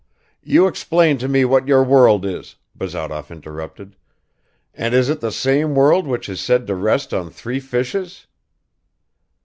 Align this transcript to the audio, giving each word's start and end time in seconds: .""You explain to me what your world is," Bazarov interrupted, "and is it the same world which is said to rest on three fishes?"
.""You 0.41 0.65
explain 0.65 1.19
to 1.19 1.27
me 1.27 1.45
what 1.45 1.67
your 1.67 1.83
world 1.83 2.25
is," 2.25 2.55
Bazarov 2.75 3.29
interrupted, 3.29 3.95
"and 4.73 4.95
is 4.95 5.09
it 5.09 5.19
the 5.21 5.31
same 5.31 5.75
world 5.75 6.07
which 6.07 6.27
is 6.27 6.41
said 6.41 6.65
to 6.65 6.73
rest 6.73 7.13
on 7.13 7.29
three 7.29 7.59
fishes?" 7.59 8.25